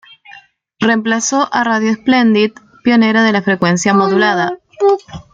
[0.79, 2.53] Reemplazó a Radio Splendid,
[2.83, 4.57] pionera de la frecuencia modulada.